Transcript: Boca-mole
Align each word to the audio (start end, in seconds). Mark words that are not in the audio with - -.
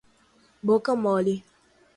Boca-mole 0.63 1.35